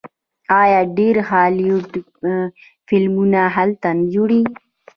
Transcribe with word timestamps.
آیا 0.61 0.81
ډیر 0.97 1.15
هالیوډ 1.29 1.91
فلمونه 2.87 3.39
هلته 3.55 3.87
نه 3.97 4.05
جوړیږي؟ 4.13 4.55